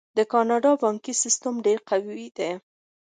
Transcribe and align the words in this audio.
د 0.17 0.19
کاناډا 0.31 0.71
بانکي 0.83 1.13
سیستم 1.23 1.53
ډیر 1.65 1.79
قوي 1.89 2.27
دی. 2.37 2.51